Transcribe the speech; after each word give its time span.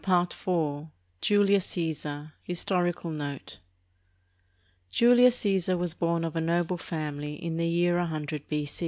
365 0.03 0.83
IV 0.87 0.87
JULIUS 1.21 1.67
C^SAR 1.67 2.31
HISTORICAL 2.41 3.11
NOTE 3.11 3.59
Julius 4.89 5.37
C^sar 5.43 5.77
was 5.77 5.93
born 5.93 6.23
of 6.23 6.35
a 6.35 6.41
noble 6.41 6.77
family 6.77 7.35
in 7.35 7.57
the 7.57 7.67
year 7.67 8.03
loo 8.03 8.39
B. 8.49 8.67